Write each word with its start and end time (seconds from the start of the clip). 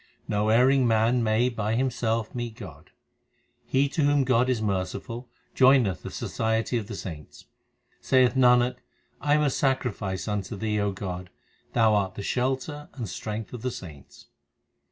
No 0.27 0.49
erring 0.49 0.87
man 0.87 1.21
may 1.23 1.47
by 1.47 1.75
himself 1.75 2.33
meet 2.33 2.55
God. 2.55 2.89
He 3.67 3.87
to 3.89 4.01
whom 4.01 4.23
God 4.23 4.49
is 4.49 4.59
merciful 4.59 5.29
joineth 5.55 6.01
the 6.01 6.09
society 6.09 6.75
of 6.79 6.87
the 6.87 6.95
saints. 6.95 7.45
Saith 7.99 8.33
Nanak, 8.33 8.77
I 9.21 9.35
am 9.35 9.43
a 9.43 9.51
sacrifice 9.51 10.27
unto 10.27 10.55
Thee, 10.55 10.79
O 10.79 10.91
God; 10.91 11.29
Thou 11.73 11.93
art 11.93 12.15
the 12.15 12.23
shelter 12.23 12.89
and 12.95 13.07
strength 13.07 13.53
of 13.53 13.61
the 13.61 13.69
saints. 13.69 14.25